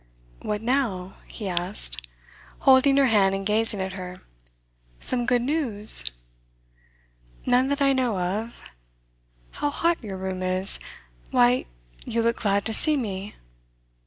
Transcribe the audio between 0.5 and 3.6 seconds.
now?' he asked, holding her hand and